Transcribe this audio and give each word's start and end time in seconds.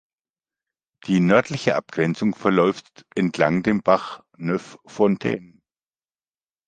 Die 1.05 1.19
nördliche 1.19 1.75
Abgrenzung 1.75 2.33
verläuft 2.33 3.05
entlang 3.13 3.61
dem 3.61 3.83
Bach 3.83 4.23
"Neuf 4.35 4.79
Fontaines". 4.87 5.61